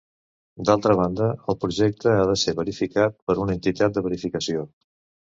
D'altra 0.67 0.93
banda, 0.99 1.25
el 1.53 1.57
projecte 1.65 2.13
ha 2.21 2.23
de 2.29 2.37
ser 2.43 2.55
verificat 2.59 3.19
per 3.27 3.35
una 3.43 3.53
entitat 3.57 3.99
de 3.99 4.03
verificació. 4.07 4.65